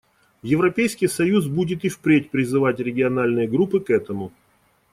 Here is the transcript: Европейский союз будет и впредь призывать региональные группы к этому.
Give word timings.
Европейский 0.41 1.07
союз 1.07 1.45
будет 1.45 1.85
и 1.85 1.89
впредь 1.89 2.31
призывать 2.31 2.79
региональные 2.79 3.47
группы 3.47 3.79
к 3.81 3.91
этому. 3.91 4.31